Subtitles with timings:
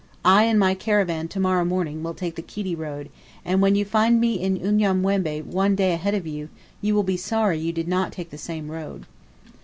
[0.25, 3.11] I and my caravan to morrow morning will take the Kiti road,
[3.45, 6.49] and when you find me in Unyanyembe one day ahead of you,
[6.81, 9.05] you will be sorry you did not take the same road."